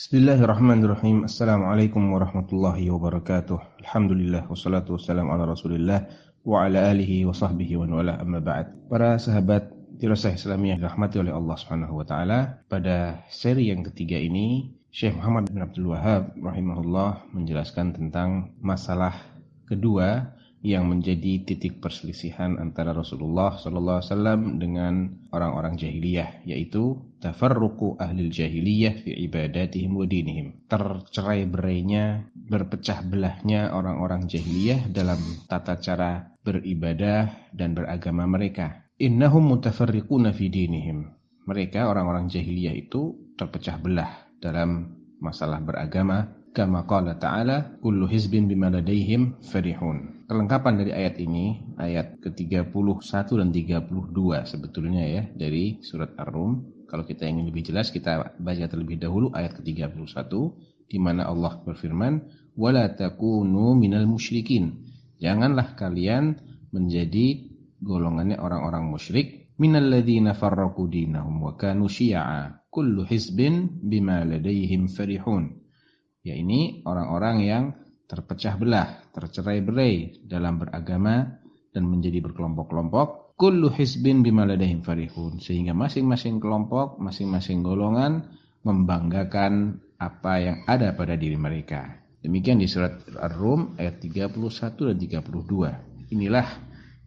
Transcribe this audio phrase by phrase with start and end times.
[0.00, 1.28] Bismillahirrahmanirrahim.
[1.28, 3.84] Assalamualaikum warahmatullahi wabarakatuh.
[3.84, 6.08] Alhamdulillah wassalatu wassalamu ala Rasulillah
[6.40, 8.88] wa ala alihi wa sahbihi wa wala amma ba'd.
[8.88, 9.68] Para sahabat
[10.00, 15.52] dirasah Islamiyah dirahmati oleh Allah Subhanahu wa taala, pada seri yang ketiga ini Syekh Muhammad
[15.52, 19.12] bin Abdul Wahab rahimahullah menjelaskan tentang masalah
[19.68, 24.94] kedua yang menjadi titik perselisihan antara Rasulullah sallallahu alaihi wasallam dengan
[25.32, 30.60] orang-orang jahiliyah yaitu tafarruqu ahli jahiliyah fi ibadatihim wa dinihim.
[30.68, 38.84] Tercerai-berainya berpecah belahnya orang-orang jahiliyah dalam tata cara beribadah dan beragama mereka.
[39.00, 41.08] Innahum mutafarriquna fi dinihim.
[41.48, 44.92] Mereka orang-orang jahiliyah itu terpecah belah dalam
[45.24, 46.36] masalah beragama.
[46.52, 48.68] Kama qala ta'ala kullu hizbin bima
[49.40, 50.19] farihun.
[50.30, 52.70] Kelengkapan dari ayat ini ayat ke-31
[53.34, 53.90] dan 32
[54.46, 56.86] sebetulnya ya dari surat Ar-Rum.
[56.86, 60.30] Kalau kita ingin lebih jelas kita baca terlebih dahulu ayat ke-31
[60.86, 64.86] di mana Allah berfirman wala takunu minal musyrikin.
[65.18, 66.38] Janganlah kalian
[66.70, 67.50] menjadi
[67.82, 71.90] golongannya orang-orang musyrik minal ladzina farraqu dinahum wa kanu
[72.70, 74.86] kullu hizbin bima ladaihim
[76.22, 77.64] ya ini orang-orang yang
[78.10, 81.38] terpecah belah, tercerai-berai dalam beragama
[81.70, 83.38] dan menjadi berkelompok-kelompok.
[83.38, 85.38] Kullu hisbin bima ladahim farihun.
[85.38, 88.26] Sehingga masing-masing kelompok, masing-masing golongan
[88.66, 92.02] membanggakan apa yang ada pada diri mereka.
[92.20, 96.12] Demikian di surat Ar-Rum ayat 31 dan 32.
[96.12, 96.48] Inilah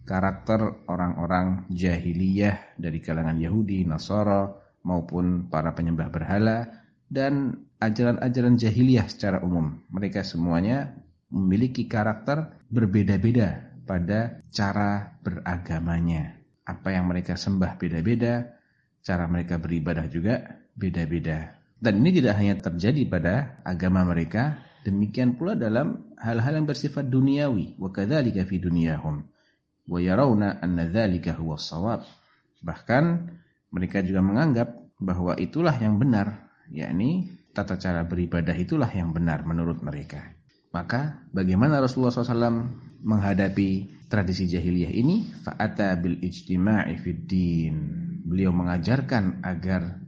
[0.08, 4.50] karakter orang-orang jahiliyah dari kalangan Yahudi, Nasara
[4.82, 6.83] maupun para penyembah berhala
[7.14, 9.78] dan ajaran-ajaran jahiliyah secara umum.
[9.94, 10.98] Mereka semuanya
[11.30, 16.34] memiliki karakter berbeda-beda pada cara beragamanya.
[16.66, 18.50] Apa yang mereka sembah beda-beda,
[19.06, 21.54] cara mereka beribadah juga beda-beda.
[21.78, 23.34] Dan ini tidak hanya terjadi pada
[23.68, 27.78] agama mereka, demikian pula dalam hal-hal yang bersifat duniawi.
[27.78, 29.22] Wa kadzalika fi dunyahum.
[29.92, 32.08] Anna dzalika huwa shawab.
[32.64, 33.04] Bahkan
[33.76, 34.72] mereka juga menganggap
[35.04, 36.43] bahwa itulah yang benar,
[36.74, 40.34] yakni tata cara beribadah itulah yang benar menurut mereka.
[40.74, 42.66] Maka bagaimana Rasulullah SAW
[43.06, 45.30] menghadapi tradisi jahiliyah ini?
[45.46, 47.76] Fa'ata bil ijtima'i fid din.
[48.26, 50.02] Beliau mengajarkan agar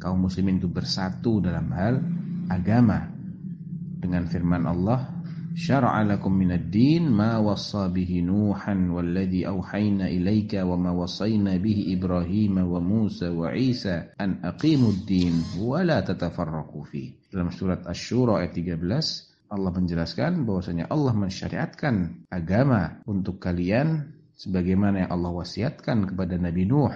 [0.00, 2.00] kaum muslimin itu bersatu dalam hal
[2.48, 3.12] agama.
[3.96, 5.15] Dengan firman Allah,
[5.56, 11.96] syara'a lakum minad din ma wassa bihi Nuhan walladhi awhayna ilaika wa ma wassayna bihi
[11.96, 17.08] Ibrahim wa Musa wa Isa an aqimud din wa la tatafarraqu fi.
[17.32, 25.10] Dalam surat Asy-Syura ayat 13 Allah menjelaskan bahwasanya Allah mensyariatkan agama untuk kalian sebagaimana yang
[25.16, 26.92] Allah wasiatkan kepada Nabi Nuh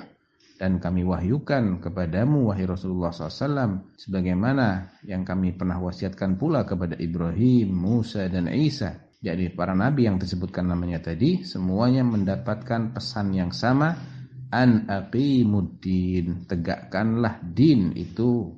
[0.60, 7.72] dan kami wahyukan kepadamu wahai Rasulullah SAW sebagaimana yang kami pernah wasiatkan pula kepada Ibrahim,
[7.72, 8.93] Musa dan Isa.
[9.25, 13.97] Jadi para nabi yang disebutkan namanya tadi semuanya mendapatkan pesan yang sama
[14.53, 18.53] an aqimuddin tegakkanlah din itu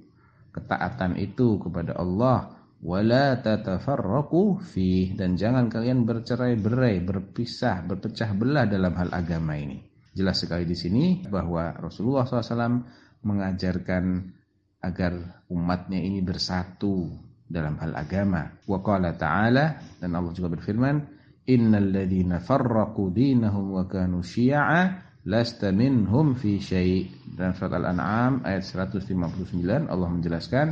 [0.51, 2.51] ketaatan itu kepada Allah
[2.83, 10.45] wala tatafarraqu fi dan jangan kalian bercerai-berai berpisah berpecah belah dalam hal agama ini Jelas
[10.45, 12.85] sekali di sini bahwa Rasulullah SAW
[13.25, 14.05] mengajarkan
[14.83, 17.09] agar umatnya ini bersatu
[17.49, 18.51] dalam hal agama.
[18.69, 21.01] Wa qala ta'ala dan Allah juga berfirman,
[21.49, 28.69] "Innal ladzina farraqu dinahum wa kanu syi'a lasta minhum fi syai'." Dalam surat Al-An'am ayat
[28.69, 30.67] 159 Allah menjelaskan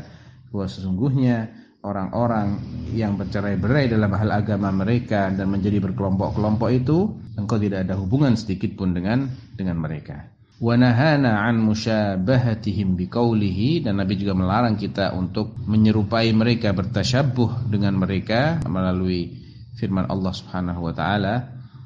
[0.50, 1.48] bahwa sesungguhnya
[1.85, 2.57] orang-orang
[2.97, 8.73] yang bercerai-berai dalam hal agama mereka dan menjadi berkelompok-kelompok itu engkau tidak ada hubungan sedikit
[8.73, 10.33] pun dengan dengan mereka.
[10.55, 17.99] Wa nahana an musyabahatihim biqaulihi dan Nabi juga melarang kita untuk menyerupai mereka bertasyabuh dengan
[17.99, 21.35] mereka melalui firman Allah Subhanahu wa taala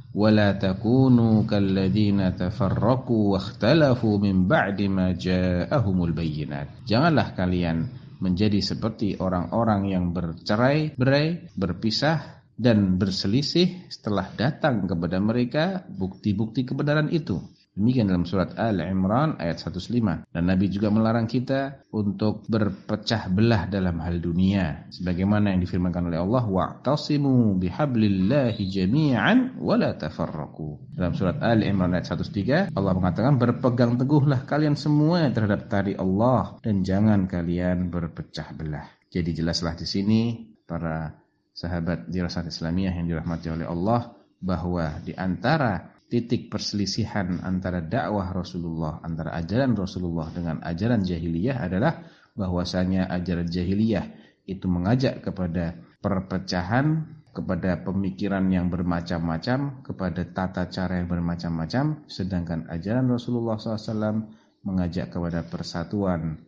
[0.09, 7.93] ولا تكونوا كالذين تفرقوا واختلفوا من بعد ما جاءهم البينات janganlah kalian
[8.24, 17.44] menjadi seperti orang-orang yang bercerai-berai, berpisah dan berselisih setelah datang kepada mereka bukti-bukti kebenaran itu.
[17.79, 20.27] Demikian dalam surat Al-Imran ayat 105.
[20.35, 24.89] Dan Nabi juga melarang kita untuk berpecah belah dalam hal dunia.
[24.91, 28.01] Sebagaimana yang difirmankan oleh Allah, وَاعْتَصِمُوا بِحَبْلِ
[28.59, 30.91] jami'an wa la tafarraqu.
[30.91, 36.83] Dalam surat Al-Imran ayat 103, Allah mengatakan, berpegang teguhlah kalian semua terhadap tari Allah dan
[36.83, 38.91] jangan kalian berpecah belah.
[39.07, 40.21] Jadi jelaslah di sini
[40.67, 41.15] para
[41.55, 49.02] sahabat dirasat Islamiyah yang dirahmati oleh Allah bahwa di antara titik perselisihan antara dakwah Rasulullah,
[49.02, 52.06] antara ajaran Rasulullah dengan ajaran jahiliyah adalah
[52.38, 54.14] bahwasanya ajaran jahiliyah
[54.46, 57.02] itu mengajak kepada perpecahan,
[57.34, 64.30] kepada pemikiran yang bermacam-macam, kepada tata cara yang bermacam-macam, sedangkan ajaran Rasulullah SAW
[64.62, 66.38] mengajak kepada persatuan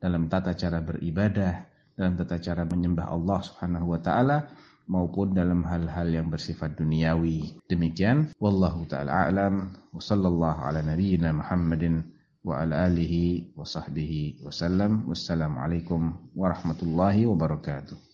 [0.00, 4.48] dalam tata cara beribadah, dalam tata cara menyembah Allah Subhanahu wa taala
[4.86, 7.56] maupun dalam hal-hal yang bersifat duniawi.
[7.70, 12.04] Demikian wallahu taala a'lam ala nabiyyina Muhammadin
[12.42, 15.06] wa ala alihi wa sahbihi wasallam.
[15.08, 18.11] Wassalamualaikum warahmatullahi wabarakatuh.